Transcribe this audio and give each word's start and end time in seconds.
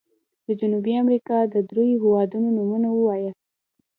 د 0.45 0.47
جنوبي 0.59 0.93
امريکا 1.03 1.37
د 1.53 1.55
دریو 1.69 1.91
هيوادونو 2.03 2.47
نومونه 2.57 2.87
ووایاست. 2.93 3.41